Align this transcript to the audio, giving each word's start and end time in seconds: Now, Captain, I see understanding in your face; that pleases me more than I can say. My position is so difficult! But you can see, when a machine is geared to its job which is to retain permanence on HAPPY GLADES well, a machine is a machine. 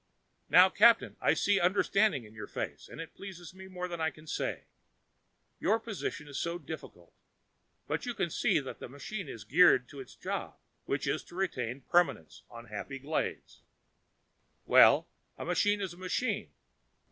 Now, 0.49 0.67
Captain, 0.71 1.15
I 1.21 1.35
see 1.35 1.59
understanding 1.59 2.23
in 2.23 2.33
your 2.33 2.47
face; 2.47 2.89
that 2.91 3.13
pleases 3.13 3.53
me 3.53 3.67
more 3.67 3.87
than 3.87 4.01
I 4.01 4.09
can 4.09 4.25
say. 4.25 4.63
My 5.59 5.77
position 5.77 6.27
is 6.27 6.39
so 6.39 6.57
difficult! 6.57 7.13
But 7.85 8.03
you 8.07 8.15
can 8.15 8.31
see, 8.31 8.59
when 8.59 8.75
a 8.81 8.87
machine 8.89 9.29
is 9.29 9.43
geared 9.43 9.87
to 9.89 9.99
its 9.99 10.15
job 10.15 10.57
which 10.85 11.05
is 11.05 11.23
to 11.25 11.35
retain 11.35 11.81
permanence 11.81 12.41
on 12.49 12.65
HAPPY 12.65 12.97
GLADES 12.97 13.61
well, 14.65 15.07
a 15.37 15.45
machine 15.45 15.79
is 15.81 15.93
a 15.93 15.97
machine. 15.97 16.49